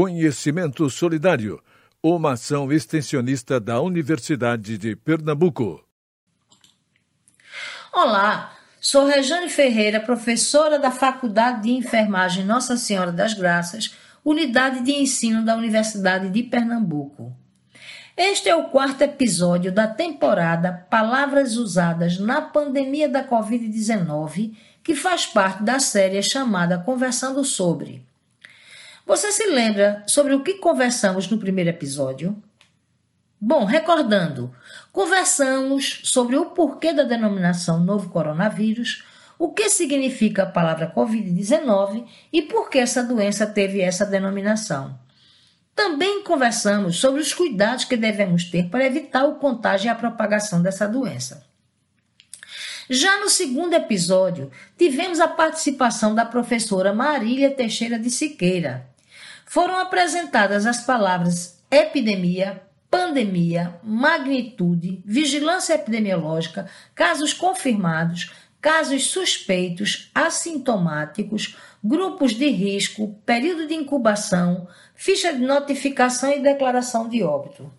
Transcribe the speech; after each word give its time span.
Conhecimento 0.00 0.88
Solidário, 0.88 1.60
uma 2.00 2.34
ação 2.34 2.70
extensionista 2.70 3.58
da 3.58 3.80
Universidade 3.80 4.78
de 4.78 4.94
Pernambuco. 4.94 5.84
Olá, 7.92 8.52
sou 8.80 9.06
Rejane 9.06 9.48
Ferreira, 9.48 9.98
professora 9.98 10.78
da 10.78 10.92
Faculdade 10.92 11.62
de 11.62 11.70
Enfermagem 11.72 12.44
Nossa 12.44 12.76
Senhora 12.76 13.10
das 13.10 13.34
Graças, 13.34 13.92
Unidade 14.24 14.84
de 14.84 14.92
Ensino 14.92 15.44
da 15.44 15.56
Universidade 15.56 16.30
de 16.30 16.44
Pernambuco. 16.44 17.36
Este 18.16 18.48
é 18.48 18.54
o 18.54 18.68
quarto 18.68 19.02
episódio 19.02 19.72
da 19.72 19.88
temporada 19.88 20.86
Palavras 20.88 21.56
Usadas 21.56 22.20
na 22.20 22.40
Pandemia 22.40 23.08
da 23.08 23.26
Covid-19, 23.26 24.54
que 24.80 24.94
faz 24.94 25.26
parte 25.26 25.64
da 25.64 25.80
série 25.80 26.22
chamada 26.22 26.78
Conversando 26.78 27.44
sobre. 27.44 28.07
Você 29.08 29.32
se 29.32 29.46
lembra 29.46 30.04
sobre 30.06 30.34
o 30.34 30.42
que 30.42 30.58
conversamos 30.58 31.30
no 31.30 31.38
primeiro 31.38 31.70
episódio? 31.70 32.36
Bom, 33.40 33.64
recordando, 33.64 34.54
conversamos 34.92 36.02
sobre 36.04 36.36
o 36.36 36.50
porquê 36.50 36.92
da 36.92 37.04
denominação 37.04 37.80
novo 37.80 38.10
coronavírus, 38.10 39.02
o 39.38 39.50
que 39.50 39.70
significa 39.70 40.42
a 40.42 40.50
palavra 40.50 40.92
Covid-19 40.94 42.06
e 42.30 42.42
por 42.42 42.68
que 42.68 42.78
essa 42.78 43.02
doença 43.02 43.46
teve 43.46 43.80
essa 43.80 44.04
denominação. 44.04 44.98
Também 45.74 46.22
conversamos 46.22 46.98
sobre 46.98 47.22
os 47.22 47.32
cuidados 47.32 47.86
que 47.86 47.96
devemos 47.96 48.44
ter 48.44 48.68
para 48.68 48.84
evitar 48.84 49.24
o 49.24 49.36
contágio 49.36 49.86
e 49.86 49.88
a 49.88 49.94
propagação 49.94 50.60
dessa 50.60 50.86
doença. 50.86 51.46
Já 52.90 53.18
no 53.20 53.30
segundo 53.30 53.72
episódio, 53.72 54.50
tivemos 54.76 55.18
a 55.18 55.28
participação 55.28 56.14
da 56.14 56.26
professora 56.26 56.92
Marília 56.92 57.50
Teixeira 57.50 57.98
de 57.98 58.10
Siqueira. 58.10 58.97
Foram 59.48 59.78
apresentadas 59.78 60.66
as 60.66 60.84
palavras 60.84 61.58
epidemia, 61.70 62.62
pandemia, 62.90 63.80
magnitude, 63.82 65.02
vigilância 65.06 65.72
epidemiológica, 65.72 66.68
casos 66.94 67.32
confirmados, 67.32 68.30
casos 68.60 69.06
suspeitos, 69.06 70.10
assintomáticos, 70.14 71.56
grupos 71.82 72.34
de 72.34 72.50
risco, 72.50 73.18
período 73.24 73.66
de 73.66 73.72
incubação, 73.72 74.68
ficha 74.94 75.32
de 75.32 75.40
notificação 75.40 76.30
e 76.30 76.40
declaração 76.40 77.08
de 77.08 77.22
óbito. 77.22 77.72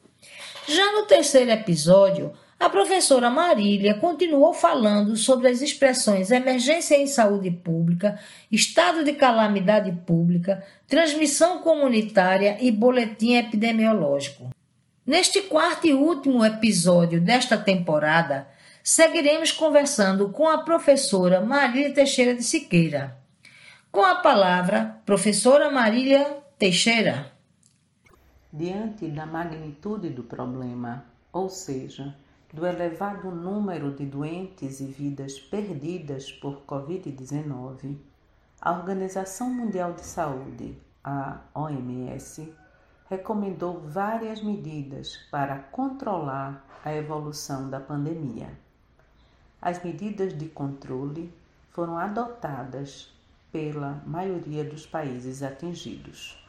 Já 0.68 0.92
no 0.94 1.06
terceiro 1.06 1.52
episódio, 1.52 2.34
a 2.60 2.70
professora 2.70 3.30
Marília 3.30 3.94
continuou 3.94 4.54
falando 4.54 5.16
sobre 5.16 5.48
as 5.48 5.62
expressões 5.62 6.30
emergência 6.30 6.96
em 6.96 7.08
saúde 7.08 7.50
pública, 7.50 8.20
estado 8.52 9.02
de 9.04 9.14
calamidade 9.14 9.94
pública, 10.06 10.62
transmissão 10.86 11.60
comunitária 11.60 12.58
e 12.60 12.70
boletim 12.70 13.36
epidemiológico. 13.36 14.50
Neste 15.06 15.42
quarto 15.44 15.88
e 15.88 15.94
último 15.94 16.44
episódio 16.44 17.22
desta 17.22 17.58
temporada, 17.58 18.46
seguiremos 18.84 19.54
conversando 19.54 20.30
com 20.30 20.48
a 20.48 20.58
professora 20.58 21.40
Marília 21.40 21.94
Teixeira 21.94 22.36
de 22.36 22.44
Siqueira. 22.44 23.18
Com 23.90 24.04
a 24.04 24.16
palavra, 24.16 24.98
professora 25.06 25.72
Marília 25.72 26.38
Teixeira. 26.60 27.32
Diante 28.52 29.08
da 29.08 29.26
magnitude 29.26 30.10
do 30.10 30.24
problema, 30.24 31.06
ou 31.32 31.50
seja, 31.50 32.14
do 32.52 32.66
elevado 32.66 33.30
número 33.30 33.94
de 33.94 34.06
doentes 34.06 34.80
e 34.80 34.86
vidas 34.86 35.40
perdidas 35.40 36.32
por 36.32 36.62
Covid-19, 36.66 37.96
a 38.60 38.72
Organização 38.72 39.50
Mundial 39.50 39.94
de 39.94 40.06
Saúde, 40.06 40.78
a 41.04 41.42
OMS, 41.54 42.52
recomendou 43.08 43.80
várias 43.80 44.42
medidas 44.42 45.18
para 45.32 45.60
controlar 45.60 46.66
a 46.84 46.94
evolução 46.94 47.70
da 47.70 47.80
pandemia. 47.80 48.50
As 49.62 49.84
medidas 49.84 50.38
de 50.38 50.48
controle 50.48 51.34
foram 51.72 51.98
adotadas 51.98 53.14
pela 53.52 54.02
maioria 54.06 54.64
dos 54.64 54.86
países 54.86 55.44
atingidos. 55.44 56.49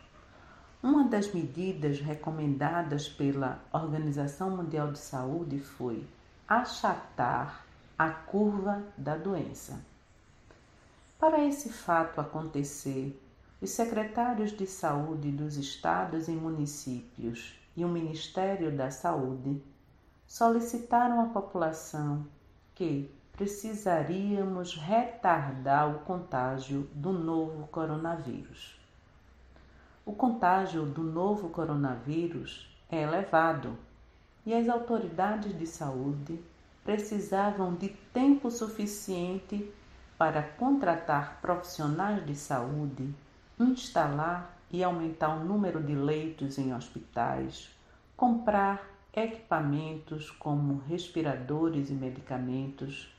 Uma 0.83 1.05
das 1.05 1.31
medidas 1.35 2.01
recomendadas 2.01 3.07
pela 3.07 3.61
Organização 3.71 4.57
Mundial 4.57 4.91
de 4.91 4.99
Saúde 4.99 5.59
foi 5.59 6.07
achatar 6.49 7.67
a 7.99 8.09
curva 8.09 8.83
da 8.97 9.15
doença. 9.15 9.79
Para 11.19 11.45
esse 11.45 11.69
fato 11.69 12.19
acontecer, 12.19 13.15
os 13.61 13.69
secretários 13.69 14.53
de 14.53 14.67
saúde 14.67 15.31
dos 15.31 15.59
estados 15.59 16.29
e 16.29 16.33
municípios 16.33 17.61
e 17.77 17.85
o 17.85 17.89
Ministério 17.89 18.75
da 18.75 18.91
Saúde 18.91 19.63
solicitaram 20.27 21.21
à 21.21 21.27
população 21.27 22.25
que 22.75 23.15
precisaríamos 23.33 24.77
retardar 24.77 25.95
o 25.95 25.99
contágio 25.99 26.89
do 26.95 27.13
novo 27.13 27.67
coronavírus. 27.67 28.80
O 30.05 30.13
contágio 30.13 30.87
do 30.87 31.03
novo 31.03 31.51
coronavírus 31.51 32.69
é 32.91 33.03
elevado 33.03 33.77
e 34.47 34.55
as 34.55 34.69
autoridades 34.69 35.57
de 35.57 35.67
saúde 35.67 36.43
precisavam 36.83 37.75
de 37.75 37.91
tempo 38.13 38.51
suficiente 38.51 39.71
para 40.17 40.43
contratar 40.43 41.39
profissionais 41.41 42.25
de 42.27 42.35
saúde 42.35 43.15
instalar 43.59 44.57
e 44.71 44.83
aumentar 44.83 45.37
o 45.37 45.45
número 45.45 45.83
de 45.83 45.95
leitos 45.95 46.57
em 46.59 46.75
hospitais, 46.75 47.71
comprar 48.17 48.89
equipamentos 49.15 50.31
como 50.31 50.83
respiradores 50.89 51.91
e 51.91 51.93
medicamentos, 51.93 53.15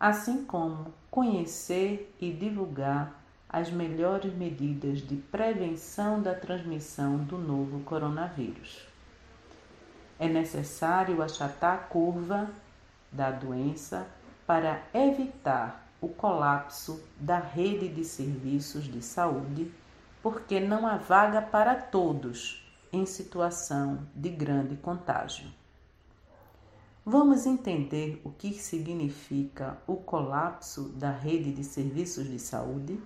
assim 0.00 0.44
como 0.44 0.92
conhecer 1.10 2.14
e 2.20 2.32
divulgar 2.32 3.23
as 3.54 3.70
melhores 3.70 4.34
medidas 4.34 4.98
de 4.98 5.14
prevenção 5.14 6.20
da 6.20 6.34
transmissão 6.34 7.18
do 7.18 7.38
novo 7.38 7.78
coronavírus. 7.84 8.84
É 10.18 10.26
necessário 10.28 11.22
achatar 11.22 11.74
a 11.74 11.78
curva 11.78 12.50
da 13.12 13.30
doença 13.30 14.08
para 14.44 14.82
evitar 14.92 15.86
o 16.00 16.08
colapso 16.08 17.00
da 17.16 17.38
rede 17.38 17.88
de 17.88 18.04
serviços 18.04 18.86
de 18.86 19.00
saúde 19.00 19.70
porque 20.20 20.58
não 20.58 20.84
há 20.84 20.96
vaga 20.96 21.40
para 21.40 21.76
todos 21.76 22.60
em 22.92 23.06
situação 23.06 24.00
de 24.16 24.30
grande 24.30 24.74
contágio. 24.74 25.46
Vamos 27.06 27.46
entender 27.46 28.20
o 28.24 28.30
que 28.30 28.52
significa 28.52 29.78
o 29.86 29.94
colapso 29.94 30.88
da 30.88 31.12
rede 31.12 31.52
de 31.52 31.62
serviços 31.62 32.26
de 32.26 32.40
saúde? 32.40 33.00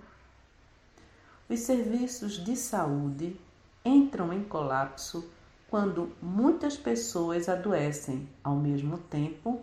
Os 1.49 1.61
serviços 1.61 2.33
de 2.33 2.55
saúde 2.55 3.35
entram 3.83 4.31
em 4.31 4.43
colapso 4.43 5.27
quando 5.67 6.15
muitas 6.21 6.77
pessoas 6.77 7.49
adoecem 7.49 8.29
ao 8.43 8.55
mesmo 8.55 8.99
tempo 8.99 9.59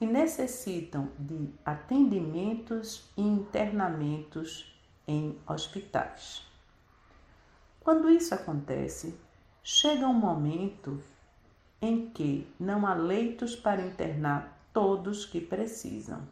e 0.00 0.06
necessitam 0.06 1.08
de 1.18 1.50
atendimentos 1.64 3.10
e 3.16 3.22
internamentos 3.22 4.72
em 5.08 5.36
hospitais. 5.44 6.46
Quando 7.80 8.08
isso 8.08 8.32
acontece, 8.32 9.18
chega 9.60 10.06
um 10.06 10.14
momento 10.14 11.02
em 11.82 12.10
que 12.10 12.46
não 12.60 12.86
há 12.86 12.94
leitos 12.94 13.56
para 13.56 13.84
internar 13.84 14.56
todos 14.72 15.26
que 15.26 15.40
precisam. 15.40 16.22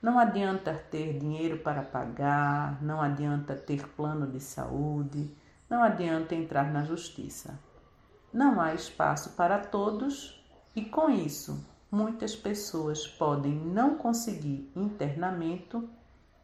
Não 0.00 0.18
adianta 0.18 0.74
ter 0.90 1.18
dinheiro 1.18 1.58
para 1.58 1.82
pagar, 1.82 2.82
não 2.82 3.00
adianta 3.00 3.54
ter 3.54 3.88
plano 3.88 4.26
de 4.26 4.40
saúde, 4.40 5.34
não 5.68 5.82
adianta 5.82 6.34
entrar 6.34 6.70
na 6.72 6.84
justiça. 6.84 7.58
Não 8.32 8.60
há 8.60 8.74
espaço 8.74 9.30
para 9.30 9.58
todos 9.58 10.44
e, 10.74 10.84
com 10.84 11.08
isso, 11.08 11.66
muitas 11.90 12.36
pessoas 12.36 13.06
podem 13.06 13.54
não 13.54 13.96
conseguir 13.96 14.70
internamento 14.76 15.88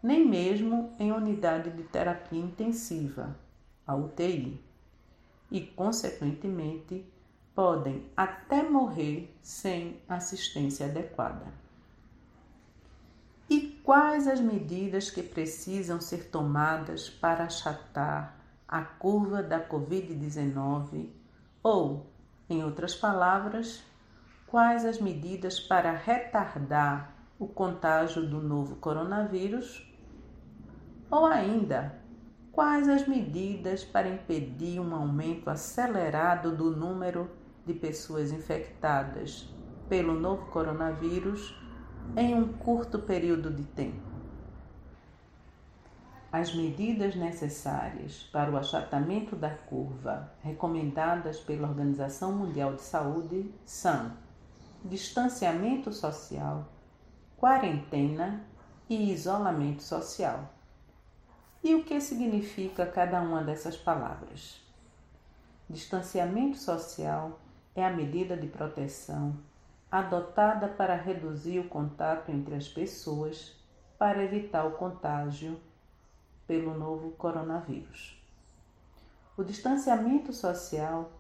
nem 0.02 0.26
mesmo 0.26 0.94
em 0.98 1.12
unidade 1.12 1.70
de 1.70 1.84
terapia 1.84 2.40
intensiva, 2.40 3.36
a 3.86 3.94
UTI, 3.94 4.60
e, 5.50 5.60
consequentemente, 5.60 7.06
podem 7.54 8.06
até 8.16 8.62
morrer 8.62 9.36
sem 9.42 10.00
assistência 10.08 10.86
adequada. 10.86 11.61
Quais 13.84 14.28
as 14.28 14.38
medidas 14.38 15.10
que 15.10 15.24
precisam 15.24 16.00
ser 16.00 16.30
tomadas 16.30 17.10
para 17.10 17.44
achatar 17.44 18.38
a 18.68 18.80
curva 18.80 19.42
da 19.42 19.60
Covid-19? 19.60 21.10
Ou, 21.64 22.06
em 22.48 22.62
outras 22.62 22.94
palavras, 22.94 23.82
quais 24.46 24.84
as 24.84 25.00
medidas 25.00 25.58
para 25.58 25.90
retardar 25.90 27.12
o 27.40 27.48
contágio 27.48 28.24
do 28.24 28.40
novo 28.40 28.76
coronavírus? 28.76 29.84
Ou 31.10 31.26
ainda, 31.26 31.98
quais 32.52 32.88
as 32.88 33.08
medidas 33.08 33.82
para 33.82 34.08
impedir 34.08 34.78
um 34.78 34.94
aumento 34.94 35.50
acelerado 35.50 36.56
do 36.56 36.70
número 36.70 37.28
de 37.66 37.74
pessoas 37.74 38.30
infectadas 38.30 39.52
pelo 39.88 40.14
novo 40.14 40.46
coronavírus 40.52 41.60
em 42.16 42.34
um 42.34 42.52
curto 42.52 42.98
período 42.98 43.50
de 43.50 43.64
tempo. 43.64 44.12
As 46.30 46.54
medidas 46.54 47.14
necessárias 47.14 48.22
para 48.32 48.50
o 48.50 48.56
achatamento 48.56 49.36
da 49.36 49.50
curva 49.50 50.32
recomendadas 50.42 51.38
pela 51.38 51.68
Organização 51.68 52.32
Mundial 52.32 52.74
de 52.74 52.82
Saúde 52.82 53.54
são 53.66 54.12
distanciamento 54.84 55.92
social, 55.92 56.66
quarentena 57.36 58.44
e 58.88 59.12
isolamento 59.12 59.82
social. 59.82 60.50
E 61.62 61.74
o 61.74 61.84
que 61.84 62.00
significa 62.00 62.86
cada 62.86 63.20
uma 63.20 63.42
dessas 63.42 63.76
palavras? 63.76 64.60
Distanciamento 65.68 66.56
social 66.56 67.38
é 67.74 67.84
a 67.84 67.92
medida 67.92 68.36
de 68.36 68.46
proteção 68.46 69.36
adotada 69.92 70.68
para 70.68 70.96
reduzir 70.96 71.58
o 71.58 71.68
contato 71.68 72.30
entre 72.30 72.54
as 72.54 72.66
pessoas 72.66 73.54
para 73.98 74.24
evitar 74.24 74.64
o 74.64 74.72
contágio 74.72 75.60
pelo 76.46 76.72
novo 76.72 77.10
coronavírus. 77.10 78.18
O 79.36 79.44
distanciamento 79.44 80.32
social 80.32 81.12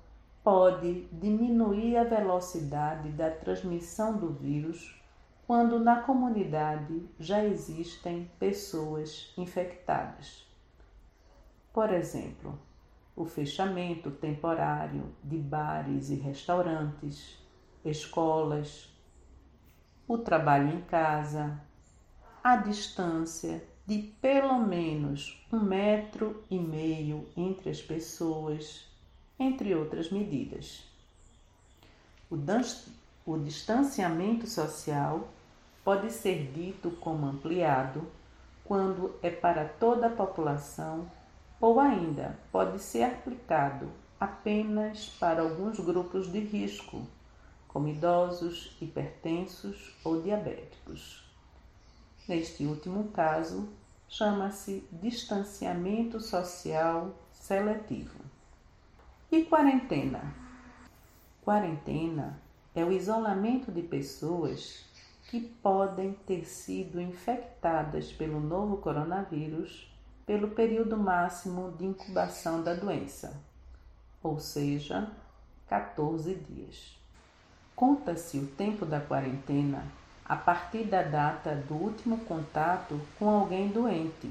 pode 0.42 1.02
diminuir 1.12 1.98
a 1.98 2.04
velocidade 2.04 3.10
da 3.10 3.30
transmissão 3.30 4.16
do 4.16 4.32
vírus 4.32 4.98
quando 5.46 5.78
na 5.78 6.00
comunidade 6.00 7.06
já 7.20 7.44
existem 7.44 8.30
pessoas 8.38 9.34
infectadas. 9.36 10.46
Por 11.74 11.92
exemplo, 11.92 12.58
o 13.14 13.26
fechamento 13.26 14.10
temporário 14.10 15.14
de 15.22 15.36
bares 15.36 16.08
e 16.08 16.14
restaurantes, 16.14 17.41
escolas, 17.84 18.88
o 20.06 20.18
trabalho 20.18 20.68
em 20.74 20.80
casa, 20.82 21.60
a 22.42 22.56
distância 22.56 23.62
de 23.86 23.98
pelo 24.20 24.58
menos 24.58 25.44
um 25.52 25.60
metro 25.60 26.42
e 26.50 26.58
meio 26.58 27.28
entre 27.36 27.70
as 27.70 27.80
pessoas, 27.80 28.86
entre 29.38 29.74
outras 29.74 30.10
medidas. 30.10 30.84
O, 32.30 32.36
o 33.26 33.38
distanciamento 33.38 34.46
social 34.46 35.28
pode 35.84 36.10
ser 36.12 36.52
dito 36.52 36.90
como 36.92 37.26
ampliado 37.26 38.06
quando 38.64 39.14
é 39.22 39.30
para 39.30 39.64
toda 39.64 40.06
a 40.06 40.10
população 40.10 41.10
ou 41.60 41.78
ainda 41.78 42.38
pode 42.50 42.78
ser 42.80 43.04
aplicado 43.04 43.88
apenas 44.18 45.06
para 45.18 45.42
alguns 45.42 45.78
grupos 45.80 46.30
de 46.30 46.38
risco 46.38 47.06
como 47.72 47.88
idosos, 47.88 48.76
hipertensos 48.80 49.96
ou 50.04 50.20
diabéticos. 50.20 51.24
Neste 52.28 52.64
último 52.64 53.08
caso, 53.08 53.68
chama-se 54.08 54.86
distanciamento 54.92 56.20
social 56.20 57.14
seletivo. 57.32 58.20
E 59.30 59.44
quarentena? 59.44 60.34
Quarentena 61.42 62.38
é 62.74 62.84
o 62.84 62.92
isolamento 62.92 63.72
de 63.72 63.82
pessoas 63.82 64.84
que 65.30 65.40
podem 65.40 66.12
ter 66.12 66.44
sido 66.44 67.00
infectadas 67.00 68.12
pelo 68.12 68.38
novo 68.38 68.76
coronavírus 68.76 69.90
pelo 70.26 70.48
período 70.48 70.96
máximo 70.96 71.72
de 71.72 71.86
incubação 71.86 72.62
da 72.62 72.74
doença, 72.74 73.42
ou 74.22 74.38
seja, 74.38 75.10
14 75.66 76.34
dias. 76.34 77.01
Conta-se 77.74 78.38
o 78.38 78.46
tempo 78.46 78.84
da 78.84 79.00
quarentena 79.00 79.84
a 80.24 80.36
partir 80.36 80.84
da 80.84 81.02
data 81.02 81.54
do 81.68 81.74
último 81.74 82.18
contato 82.24 83.00
com 83.18 83.28
alguém 83.28 83.68
doente 83.68 84.30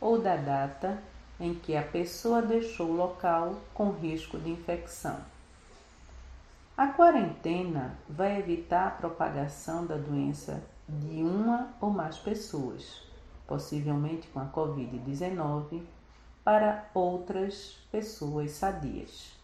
ou 0.00 0.20
da 0.20 0.36
data 0.36 0.98
em 1.38 1.54
que 1.54 1.76
a 1.76 1.82
pessoa 1.82 2.42
deixou 2.42 2.88
o 2.88 2.96
local 2.96 3.56
com 3.74 3.90
risco 3.90 4.38
de 4.38 4.50
infecção. 4.50 5.16
A 6.76 6.88
quarentena 6.88 7.96
vai 8.08 8.38
evitar 8.38 8.86
a 8.86 8.90
propagação 8.90 9.84
da 9.84 9.96
doença 9.96 10.62
de 10.88 11.22
uma 11.22 11.68
ou 11.80 11.90
mais 11.90 12.16
pessoas, 12.18 13.02
possivelmente 13.46 14.28
com 14.28 14.40
a 14.40 14.46
Covid-19, 14.46 15.82
para 16.44 16.84
outras 16.94 17.76
pessoas 17.90 18.52
sadias. 18.52 19.37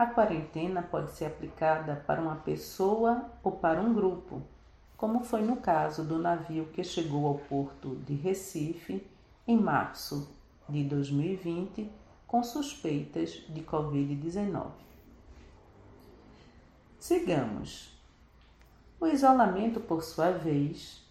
A 0.00 0.06
quarentena 0.06 0.80
pode 0.80 1.10
ser 1.10 1.26
aplicada 1.26 1.94
para 2.06 2.22
uma 2.22 2.36
pessoa 2.36 3.30
ou 3.44 3.52
para 3.52 3.82
um 3.82 3.92
grupo, 3.92 4.40
como 4.96 5.22
foi 5.22 5.42
no 5.42 5.56
caso 5.56 6.02
do 6.02 6.18
navio 6.18 6.68
que 6.72 6.82
chegou 6.82 7.26
ao 7.26 7.34
porto 7.34 7.96
de 7.96 8.14
Recife 8.14 9.06
em 9.46 9.58
março 9.58 10.34
de 10.66 10.82
2020 10.84 11.92
com 12.26 12.42
suspeitas 12.42 13.44
de 13.46 13.60
Covid-19. 13.60 14.70
Sigamos. 16.98 17.94
O 18.98 19.06
isolamento, 19.06 19.80
por 19.80 20.02
sua 20.02 20.30
vez, 20.30 21.06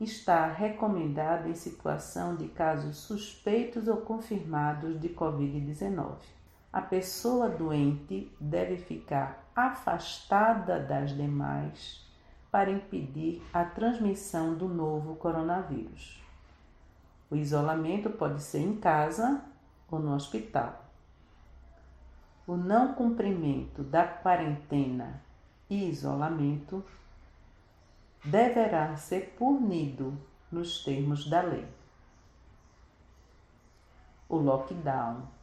está 0.00 0.46
recomendado 0.46 1.50
em 1.50 1.54
situação 1.54 2.34
de 2.34 2.48
casos 2.48 2.96
suspeitos 2.96 3.86
ou 3.86 3.98
confirmados 3.98 4.98
de 4.98 5.10
Covid-19 5.10 6.35
a 6.76 6.82
pessoa 6.82 7.48
doente 7.48 8.30
deve 8.38 8.76
ficar 8.76 9.48
afastada 9.56 10.78
das 10.78 11.16
demais 11.16 12.06
para 12.52 12.70
impedir 12.70 13.42
a 13.50 13.64
transmissão 13.64 14.54
do 14.54 14.68
novo 14.68 15.16
coronavírus. 15.16 16.22
O 17.30 17.34
isolamento 17.34 18.10
pode 18.10 18.42
ser 18.42 18.58
em 18.58 18.76
casa 18.76 19.40
ou 19.90 19.98
no 19.98 20.14
hospital. 20.14 20.84
O 22.46 22.58
não 22.58 22.92
cumprimento 22.92 23.82
da 23.82 24.06
quarentena 24.06 25.22
e 25.70 25.88
isolamento 25.88 26.84
deverá 28.22 28.94
ser 28.96 29.34
punido 29.38 30.12
nos 30.52 30.84
termos 30.84 31.26
da 31.26 31.40
lei. 31.40 31.66
O 34.28 34.36
lockdown 34.36 35.35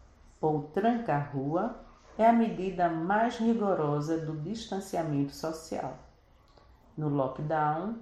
ou 0.43 0.63
tranca-rua 0.63 1.79
é 2.17 2.27
a 2.27 2.33
medida 2.33 2.89
mais 2.89 3.37
rigorosa 3.37 4.17
do 4.17 4.33
distanciamento 4.41 5.33
social. 5.33 5.97
No 6.97 7.07
lockdown, 7.07 7.99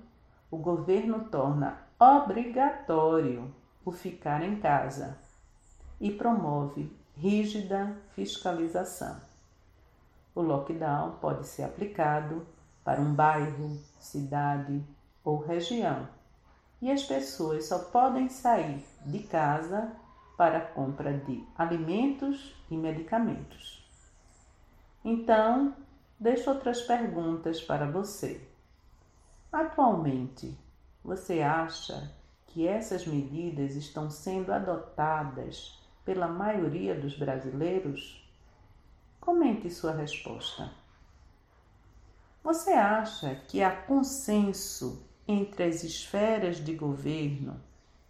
o 0.49 0.57
governo 0.57 1.25
torna 1.25 1.77
obrigatório 1.99 3.53
o 3.85 3.91
ficar 3.91 4.41
em 4.41 4.59
casa 4.59 5.19
e 5.99 6.09
promove 6.11 6.91
rígida 7.15 7.95
fiscalização. 8.15 9.21
O 10.33 10.41
lockdown 10.41 11.17
pode 11.21 11.45
ser 11.45 11.63
aplicado 11.63 12.47
para 12.83 12.99
um 12.99 13.13
bairro, 13.13 13.77
cidade 13.99 14.83
ou 15.23 15.37
região, 15.37 16.07
e 16.81 16.91
as 16.91 17.03
pessoas 17.03 17.67
só 17.67 17.77
podem 17.77 18.29
sair 18.29 18.83
de 19.05 19.19
casa 19.19 19.95
para 20.37 20.57
a 20.57 20.65
compra 20.65 21.13
de 21.13 21.45
alimentos 21.55 22.55
e 22.69 22.75
medicamentos. 22.75 23.81
Então, 25.03 25.75
deixo 26.19 26.49
outras 26.49 26.81
perguntas 26.81 27.61
para 27.61 27.89
você. 27.89 28.47
Atualmente, 29.51 30.57
você 31.03 31.41
acha 31.41 32.11
que 32.47 32.67
essas 32.67 33.05
medidas 33.05 33.75
estão 33.75 34.09
sendo 34.09 34.51
adotadas 34.51 35.79
pela 36.05 36.27
maioria 36.27 36.93
dos 36.93 37.17
brasileiros? 37.17 38.27
Comente 39.19 39.69
sua 39.69 39.93
resposta. 39.93 40.71
Você 42.43 42.71
acha 42.71 43.35
que 43.47 43.61
há 43.61 43.71
consenso 43.71 45.07
entre 45.27 45.63
as 45.63 45.83
esferas 45.83 46.57
de 46.57 46.73
governo 46.73 47.61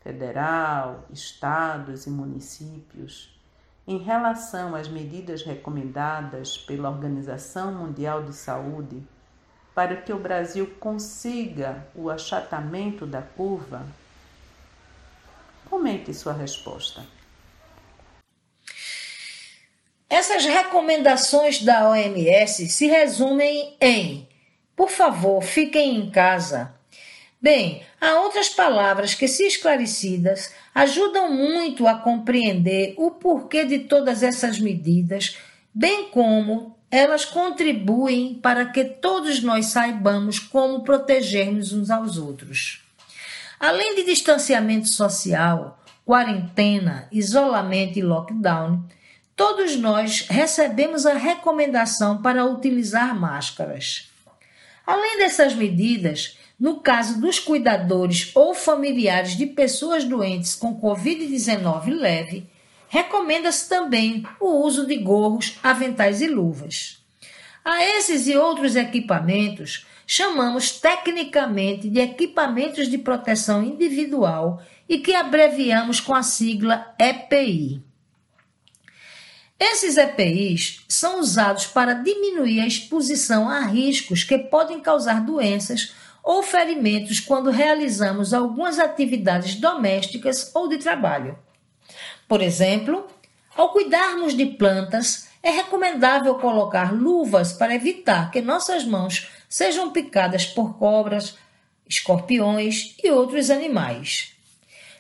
federal, 0.01 1.05
estados 1.11 2.05
e 2.05 2.09
municípios, 2.09 3.39
em 3.87 3.97
relação 3.97 4.75
às 4.75 4.87
medidas 4.87 5.43
recomendadas 5.43 6.57
pela 6.57 6.89
Organização 6.89 7.73
Mundial 7.73 8.23
de 8.23 8.33
Saúde 8.33 9.03
para 9.73 9.95
que 9.95 10.11
o 10.11 10.19
Brasil 10.19 10.75
consiga 10.79 11.87
o 11.95 12.09
achatamento 12.09 13.05
da 13.05 13.21
curva? 13.21 13.85
Comente 15.69 16.13
sua 16.13 16.33
resposta. 16.33 17.05
Essas 20.09 20.45
recomendações 20.45 21.63
da 21.63 21.89
OMS 21.89 22.67
se 22.67 22.87
resumem 22.87 23.77
em: 23.79 24.27
por 24.75 24.89
favor, 24.89 25.41
fiquem 25.41 25.95
em 25.95 26.11
casa 26.11 26.73
Bem, 27.41 27.81
há 27.99 28.19
outras 28.19 28.49
palavras 28.49 29.15
que, 29.15 29.27
se 29.27 29.47
esclarecidas, 29.47 30.53
ajudam 30.75 31.33
muito 31.33 31.87
a 31.87 31.95
compreender 31.95 32.93
o 32.97 33.09
porquê 33.09 33.65
de 33.65 33.79
todas 33.79 34.21
essas 34.21 34.59
medidas, 34.59 35.37
bem 35.73 36.09
como 36.09 36.77
elas 36.91 37.25
contribuem 37.25 38.35
para 38.35 38.67
que 38.67 38.83
todos 38.83 39.41
nós 39.41 39.67
saibamos 39.67 40.37
como 40.37 40.83
protegermos 40.83 41.73
uns 41.73 41.89
aos 41.89 42.15
outros. 42.15 42.83
Além 43.59 43.95
de 43.95 44.03
distanciamento 44.03 44.89
social, 44.89 45.79
quarentena, 46.05 47.07
isolamento 47.11 47.97
e 47.97 48.03
lockdown, 48.03 48.83
todos 49.35 49.75
nós 49.77 50.27
recebemos 50.29 51.07
a 51.07 51.13
recomendação 51.13 52.21
para 52.21 52.45
utilizar 52.45 53.19
máscaras. 53.19 54.11
Além 54.85 55.17
dessas 55.17 55.55
medidas, 55.55 56.37
no 56.61 56.79
caso 56.79 57.19
dos 57.19 57.39
cuidadores 57.39 58.29
ou 58.35 58.53
familiares 58.53 59.35
de 59.35 59.47
pessoas 59.47 60.03
doentes 60.03 60.53
com 60.53 60.79
Covid-19 60.79 61.87
leve, 61.87 62.47
recomenda-se 62.87 63.67
também 63.67 64.23
o 64.39 64.63
uso 64.63 64.85
de 64.85 64.95
gorros, 64.97 65.57
aventais 65.63 66.21
e 66.21 66.27
luvas. 66.27 67.03
A 67.65 67.83
esses 67.83 68.27
e 68.27 68.37
outros 68.37 68.75
equipamentos 68.75 69.87
chamamos 70.05 70.79
tecnicamente 70.79 71.89
de 71.89 71.99
equipamentos 71.99 72.87
de 72.87 72.99
proteção 72.99 73.63
individual 73.63 74.61
e 74.87 74.99
que 74.99 75.15
abreviamos 75.15 75.99
com 75.99 76.13
a 76.13 76.21
sigla 76.21 76.93
EPI. 76.99 77.81
Esses 79.59 79.97
EPIs 79.97 80.83
são 80.87 81.19
usados 81.19 81.65
para 81.65 81.93
diminuir 81.93 82.59
a 82.61 82.67
exposição 82.67 83.49
a 83.49 83.61
riscos 83.61 84.23
que 84.23 84.37
podem 84.37 84.79
causar 84.79 85.25
doenças 85.25 85.95
ou 86.23 86.43
ferimentos 86.43 87.19
quando 87.19 87.49
realizamos 87.49 88.33
algumas 88.33 88.79
atividades 88.79 89.55
domésticas 89.55 90.51
ou 90.53 90.67
de 90.67 90.77
trabalho. 90.77 91.37
Por 92.27 92.41
exemplo, 92.41 93.07
ao 93.55 93.69
cuidarmos 93.69 94.35
de 94.35 94.45
plantas, 94.45 95.29
é 95.43 95.49
recomendável 95.49 96.35
colocar 96.35 96.93
luvas 96.93 97.51
para 97.51 97.73
evitar 97.73 98.31
que 98.31 98.41
nossas 98.41 98.85
mãos 98.85 99.29
sejam 99.49 99.91
picadas 99.91 100.45
por 100.45 100.77
cobras, 100.77 101.37
escorpiões 101.87 102.95
e 103.03 103.09
outros 103.11 103.49
animais. 103.49 104.33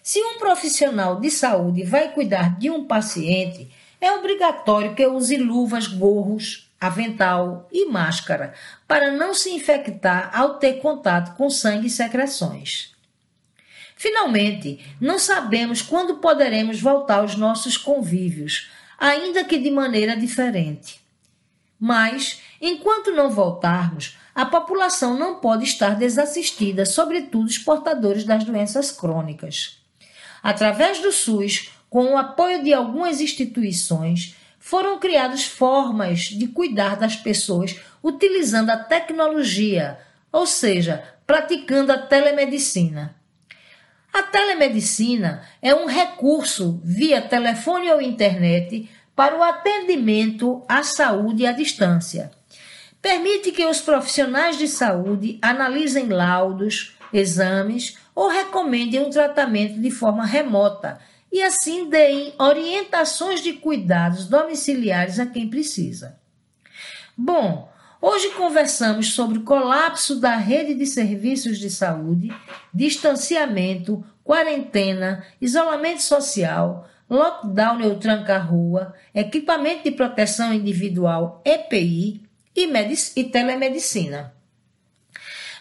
Se 0.03 0.19
um 0.19 0.39
profissional 0.39 1.19
de 1.19 1.29
saúde 1.29 1.83
vai 1.83 2.11
cuidar 2.11 2.57
de 2.57 2.69
um 2.69 2.85
paciente, 2.85 3.71
é 3.99 4.11
obrigatório 4.11 4.95
que 4.95 5.05
use 5.05 5.37
luvas, 5.37 5.85
gorros, 5.85 6.71
avental 6.79 7.69
e 7.71 7.85
máscara 7.85 8.55
para 8.91 9.09
não 9.09 9.33
se 9.33 9.49
infectar 9.51 10.37
ao 10.37 10.55
ter 10.55 10.81
contato 10.81 11.37
com 11.37 11.49
sangue 11.49 11.87
e 11.87 11.89
secreções. 11.89 12.93
Finalmente, 13.95 14.85
não 14.99 15.17
sabemos 15.17 15.81
quando 15.81 16.17
poderemos 16.17 16.81
voltar 16.81 17.19
aos 17.19 17.37
nossos 17.37 17.77
convívios, 17.77 18.69
ainda 18.99 19.45
que 19.45 19.57
de 19.57 19.71
maneira 19.71 20.17
diferente. 20.17 20.99
Mas, 21.79 22.41
enquanto 22.59 23.13
não 23.13 23.29
voltarmos, 23.29 24.17
a 24.35 24.45
população 24.45 25.17
não 25.17 25.35
pode 25.35 25.63
estar 25.63 25.95
desassistida, 25.95 26.85
sobretudo 26.85 27.45
os 27.45 27.57
portadores 27.57 28.25
das 28.25 28.43
doenças 28.43 28.91
crônicas. 28.91 29.77
Através 30.43 30.99
do 30.99 31.13
SUS, 31.13 31.69
com 31.89 32.11
o 32.11 32.17
apoio 32.17 32.61
de 32.61 32.73
algumas 32.73 33.21
instituições, 33.21 34.35
foram 34.61 34.99
criadas 34.99 35.43
formas 35.43 36.19
de 36.19 36.47
cuidar 36.47 36.95
das 36.95 37.15
pessoas 37.15 37.77
utilizando 38.01 38.69
a 38.69 38.77
tecnologia, 38.77 39.97
ou 40.31 40.45
seja, 40.45 41.03
praticando 41.25 41.91
a 41.91 41.97
telemedicina. 41.97 43.15
A 44.13 44.21
telemedicina 44.21 45.41
é 45.63 45.73
um 45.73 45.87
recurso 45.87 46.79
via 46.83 47.21
telefone 47.21 47.91
ou 47.91 47.99
internet 47.99 48.87
para 49.15 49.35
o 49.35 49.41
atendimento 49.41 50.63
à 50.69 50.83
saúde 50.83 51.45
à 51.45 51.51
distância. 51.51 52.29
Permite 53.01 53.51
que 53.51 53.65
os 53.65 53.81
profissionais 53.81 54.59
de 54.59 54.67
saúde 54.67 55.39
analisem 55.41 56.07
laudos, 56.07 56.95
exames 57.11 57.97
ou 58.13 58.29
recomendem 58.29 58.99
um 58.99 59.09
tratamento 59.09 59.81
de 59.81 59.89
forma 59.89 60.23
remota 60.23 60.99
e 61.31 61.41
assim 61.41 61.89
deem 61.89 62.33
orientações 62.37 63.41
de 63.41 63.53
cuidados 63.53 64.27
domiciliares 64.27 65.19
a 65.19 65.25
quem 65.25 65.49
precisa. 65.49 66.19
Bom, 67.17 67.71
hoje 68.01 68.29
conversamos 68.31 69.13
sobre 69.13 69.37
o 69.39 69.43
colapso 69.43 70.19
da 70.19 70.35
rede 70.35 70.73
de 70.73 70.85
serviços 70.85 71.57
de 71.57 71.69
saúde, 71.69 72.33
distanciamento, 72.73 74.03
quarentena, 74.23 75.25
isolamento 75.39 76.01
social, 76.01 76.89
lockdown 77.09 77.83
ou 77.83 77.95
tranca-rua, 77.95 78.93
equipamento 79.13 79.83
de 79.83 79.91
proteção 79.91 80.53
individual 80.53 81.41
EPI 81.45 82.23
e, 82.55 82.69
e 83.15 83.23
telemedicina. 83.25 84.33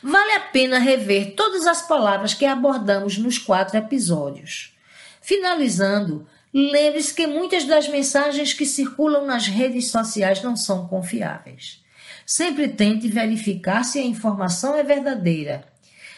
Vale 0.02 0.32
a 0.32 0.40
pena 0.40 0.78
rever 0.78 1.34
todas 1.34 1.66
as 1.66 1.82
palavras 1.82 2.32
que 2.32 2.46
abordamos 2.46 3.18
nos 3.18 3.36
quatro 3.36 3.76
episódios. 3.76 4.74
Finalizando, 5.20 6.26
lembre-se 6.52 7.14
que 7.14 7.26
muitas 7.26 7.64
das 7.64 7.88
mensagens 7.88 8.52
que 8.52 8.64
circulam 8.64 9.26
nas 9.26 9.46
redes 9.46 9.88
sociais 9.88 10.42
não 10.42 10.56
são 10.56 10.86
confiáveis. 10.86 11.82
Sempre 12.24 12.68
tente 12.68 13.08
verificar 13.08 13.84
se 13.84 13.98
a 13.98 14.04
informação 14.04 14.74
é 14.76 14.82
verdadeira. 14.82 15.64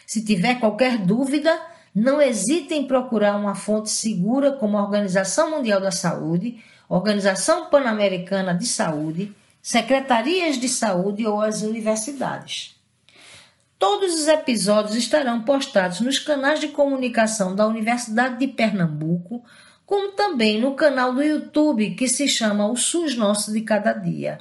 Se 0.07 0.25
tiver 0.25 0.61
qualquer 0.61 0.99
dúvida, 0.99 1.59
não 1.95 2.21
hesite 2.21 2.75
em 2.75 2.87
procurar 2.87 3.37
uma 3.37 3.55
fonte 3.55 3.91
segura 3.91 4.53
como 4.53 4.79
a 4.79 4.83
Organização 4.83 5.51
Mundial 5.51 5.81
da 5.81 5.91
Saúde, 5.91 6.63
Organização 6.89 7.71
Pan-Americana 7.71 8.55
de 8.55 8.67
Saúde, 8.67 9.35
secretarias 9.63 10.59
de 10.59 10.69
saúde 10.69 11.27
ou 11.27 11.41
as 11.41 11.63
universidades. 11.63 12.77
Todos 13.83 14.15
os 14.15 14.29
episódios 14.29 14.95
estarão 14.95 15.43
postados 15.43 15.99
nos 15.99 16.17
canais 16.17 16.61
de 16.61 16.69
comunicação 16.69 17.53
da 17.53 17.67
Universidade 17.67 18.39
de 18.39 18.47
Pernambuco, 18.47 19.45
como 19.85 20.13
também 20.13 20.61
no 20.61 20.77
canal 20.77 21.13
do 21.13 21.21
YouTube 21.21 21.97
que 21.97 22.07
se 22.07 22.29
chama 22.29 22.71
O 22.71 22.77
SUS 22.77 23.17
Nosso 23.17 23.53
de 23.53 23.61
Cada 23.63 23.93
Dia. 23.93 24.39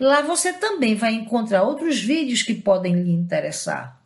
Lá 0.00 0.20
você 0.22 0.52
também 0.52 0.96
vai 0.96 1.12
encontrar 1.12 1.62
outros 1.62 2.00
vídeos 2.00 2.42
que 2.42 2.52
podem 2.52 3.00
lhe 3.00 3.12
interessar. 3.12 4.02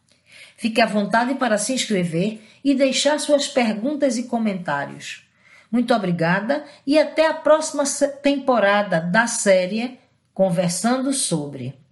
Fique 0.59 0.79
à 0.79 0.85
vontade 0.85 1.37
para 1.37 1.57
se 1.57 1.73
inscrever 1.73 2.43
e 2.63 2.75
deixar 2.75 3.19
suas 3.21 3.49
perguntas 3.49 4.19
e 4.19 4.25
comentários. 4.25 5.27
Muito 5.73 5.95
obrigada 5.95 6.67
e 6.87 6.99
até 6.99 7.27
a 7.27 7.33
próxima 7.33 7.85
temporada 8.21 9.01
da 9.01 9.27
série 9.27 9.99
Conversando 10.35 11.15
sobre. 11.15 11.83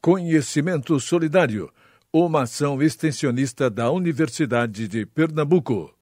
Conhecimento 0.00 1.00
Solidário, 1.00 1.72
uma 2.12 2.42
ação 2.42 2.80
extensionista 2.80 3.68
da 3.68 3.90
Universidade 3.90 4.86
de 4.86 5.04
Pernambuco. 5.04 5.92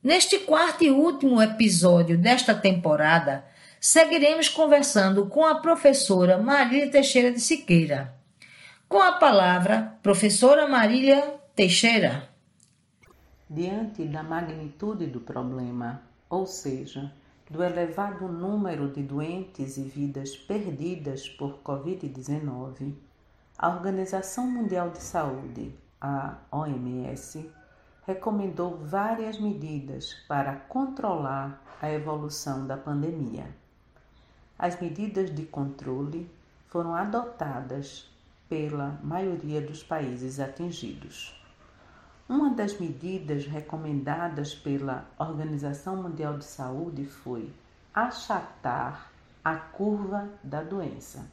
Neste 0.00 0.38
quarto 0.38 0.84
e 0.84 0.90
último 0.92 1.42
episódio 1.42 2.16
desta 2.16 2.54
temporada, 2.54 3.44
seguiremos 3.80 4.48
conversando 4.48 5.26
com 5.26 5.44
a 5.44 5.60
professora 5.60 6.38
Maria 6.38 6.88
Teixeira 6.88 7.32
de 7.32 7.40
Siqueira. 7.40 8.21
Com 8.92 9.00
a 9.00 9.12
palavra, 9.12 9.96
professora 10.02 10.68
Marília 10.68 11.40
Teixeira. 11.56 12.28
Diante 13.48 14.04
da 14.04 14.22
magnitude 14.22 15.06
do 15.06 15.18
problema, 15.18 16.02
ou 16.28 16.44
seja, 16.44 17.10
do 17.48 17.64
elevado 17.64 18.28
número 18.28 18.92
de 18.92 19.02
doentes 19.02 19.78
e 19.78 19.82
vidas 19.82 20.36
perdidas 20.36 21.26
por 21.26 21.60
Covid-19, 21.64 22.92
a 23.56 23.70
Organização 23.70 24.46
Mundial 24.46 24.90
de 24.90 25.02
Saúde, 25.02 25.74
a 25.98 26.36
OMS, 26.50 27.50
recomendou 28.06 28.76
várias 28.76 29.40
medidas 29.40 30.12
para 30.28 30.54
controlar 30.68 31.64
a 31.80 31.90
evolução 31.90 32.66
da 32.66 32.76
pandemia. 32.76 33.46
As 34.58 34.78
medidas 34.78 35.34
de 35.34 35.46
controle 35.46 36.30
foram 36.68 36.94
adotadas 36.94 38.11
pela 38.52 39.00
maioria 39.02 39.62
dos 39.62 39.82
países 39.82 40.38
atingidos. 40.38 41.34
Uma 42.28 42.50
das 42.50 42.78
medidas 42.78 43.46
recomendadas 43.46 44.54
pela 44.54 45.08
Organização 45.18 46.02
Mundial 46.02 46.36
de 46.36 46.44
Saúde 46.44 47.06
foi 47.06 47.50
achatar 47.94 49.10
a 49.42 49.56
curva 49.56 50.28
da 50.44 50.62
doença. 50.62 51.24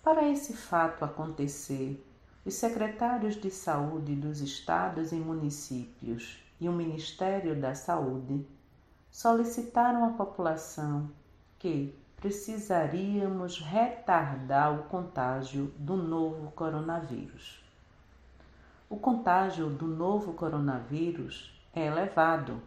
Para 0.00 0.28
esse 0.28 0.52
fato 0.52 1.04
acontecer, 1.04 2.00
os 2.44 2.54
secretários 2.54 3.34
de 3.34 3.50
saúde 3.50 4.14
dos 4.14 4.40
estados 4.40 5.10
e 5.10 5.16
municípios 5.16 6.38
e 6.60 6.68
o 6.68 6.72
Ministério 6.72 7.60
da 7.60 7.74
Saúde 7.74 8.46
solicitaram 9.10 10.04
à 10.04 10.10
população 10.10 11.10
que 11.58 11.92
precisaríamos 12.20 13.58
retardar 13.58 14.78
o 14.78 14.82
contágio 14.82 15.72
do 15.78 15.96
novo 15.96 16.50
coronavírus. 16.50 17.64
O 18.90 18.96
contágio 18.96 19.70
do 19.70 19.86
novo 19.86 20.34
coronavírus 20.34 21.50
é 21.74 21.86
elevado 21.86 22.60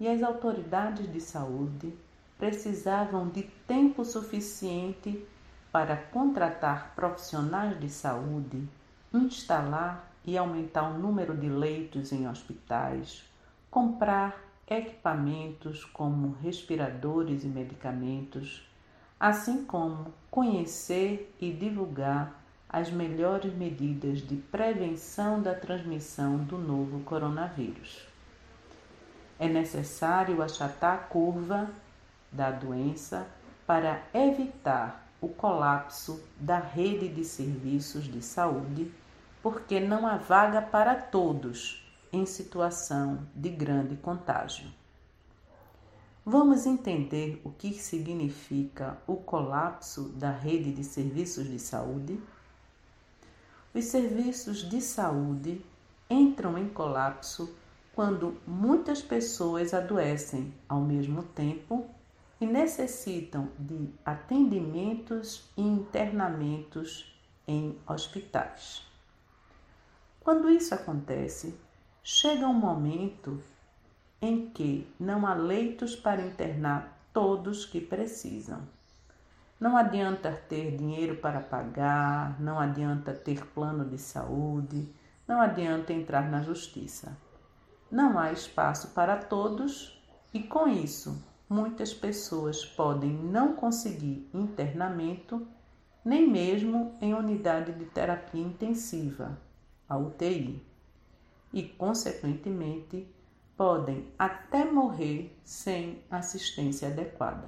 e 0.00 0.08
as 0.08 0.22
autoridades 0.22 1.10
de 1.12 1.20
saúde 1.20 1.94
precisavam 2.36 3.28
de 3.28 3.44
tempo 3.66 4.04
suficiente 4.04 5.24
para 5.70 5.96
contratar 5.96 6.92
profissionais 6.96 7.78
de 7.78 7.88
saúde, 7.88 8.68
instalar 9.14 10.10
e 10.24 10.36
aumentar 10.36 10.90
o 10.90 10.98
número 10.98 11.36
de 11.36 11.48
leitos 11.48 12.10
em 12.10 12.28
hospitais, 12.28 13.22
comprar 13.70 14.42
equipamentos 14.66 15.84
como 15.84 16.32
respiradores 16.42 17.44
e 17.44 17.46
medicamentos, 17.46 18.69
assim 19.20 19.66
como 19.66 20.14
conhecer 20.30 21.36
e 21.38 21.52
divulgar 21.52 22.42
as 22.66 22.90
melhores 22.90 23.52
medidas 23.52 24.22
de 24.22 24.36
prevenção 24.36 25.42
da 25.42 25.54
transmissão 25.54 26.38
do 26.38 26.56
novo 26.56 27.00
coronavírus. 27.00 28.08
É 29.38 29.46
necessário 29.46 30.42
achatar 30.42 30.94
a 30.94 30.98
curva 30.98 31.68
da 32.32 32.50
doença 32.50 33.26
para 33.66 34.02
evitar 34.14 35.06
o 35.20 35.28
colapso 35.28 36.24
da 36.38 36.58
rede 36.58 37.08
de 37.08 37.24
serviços 37.24 38.04
de 38.04 38.22
saúde, 38.22 38.90
porque 39.42 39.78
não 39.80 40.06
há 40.06 40.16
vaga 40.16 40.62
para 40.62 40.94
todos 40.94 41.86
em 42.12 42.24
situação 42.24 43.26
de 43.34 43.50
grande 43.50 43.96
contágio. 43.96 44.79
Vamos 46.32 46.64
entender 46.64 47.40
o 47.42 47.50
que 47.50 47.72
significa 47.72 48.96
o 49.04 49.16
colapso 49.16 50.10
da 50.10 50.30
rede 50.30 50.70
de 50.70 50.84
serviços 50.84 51.48
de 51.48 51.58
saúde? 51.58 52.22
Os 53.74 53.86
serviços 53.86 54.58
de 54.58 54.80
saúde 54.80 55.60
entram 56.08 56.56
em 56.56 56.68
colapso 56.68 57.52
quando 57.92 58.36
muitas 58.46 59.02
pessoas 59.02 59.74
adoecem 59.74 60.54
ao 60.68 60.80
mesmo 60.80 61.24
tempo 61.24 61.90
e 62.40 62.46
necessitam 62.46 63.48
de 63.58 63.88
atendimentos 64.04 65.50
e 65.56 65.62
internamentos 65.62 67.12
em 67.44 67.76
hospitais. 67.88 68.86
Quando 70.20 70.48
isso 70.48 70.72
acontece, 70.76 71.58
chega 72.04 72.46
um 72.46 72.54
momento 72.54 73.42
em 74.20 74.50
que 74.50 74.86
não 74.98 75.26
há 75.26 75.34
leitos 75.34 75.96
para 75.96 76.22
internar 76.22 77.00
todos 77.12 77.64
que 77.64 77.80
precisam. 77.80 78.60
Não 79.58 79.76
adianta 79.76 80.32
ter 80.48 80.76
dinheiro 80.76 81.16
para 81.16 81.40
pagar, 81.40 82.40
não 82.40 82.58
adianta 82.58 83.12
ter 83.12 83.44
plano 83.46 83.84
de 83.84 83.98
saúde, 83.98 84.88
não 85.28 85.40
adianta 85.40 85.92
entrar 85.92 86.30
na 86.30 86.42
justiça. 86.42 87.16
Não 87.90 88.18
há 88.18 88.32
espaço 88.32 88.88
para 88.88 89.16
todos 89.16 90.00
e, 90.32 90.42
com 90.42 90.68
isso, 90.68 91.22
muitas 91.48 91.92
pessoas 91.92 92.64
podem 92.64 93.12
não 93.12 93.54
conseguir 93.54 94.28
internamento 94.32 95.46
nem 96.04 96.26
mesmo 96.26 96.96
em 97.00 97.12
unidade 97.12 97.72
de 97.72 97.84
terapia 97.84 98.40
intensiva, 98.40 99.38
a 99.88 99.98
UTI 99.98 100.64
e, 101.52 101.62
consequentemente, 101.64 103.06
podem 103.60 104.08
até 104.18 104.64
morrer 104.64 105.38
sem 105.44 106.02
assistência 106.10 106.88
adequada. 106.88 107.46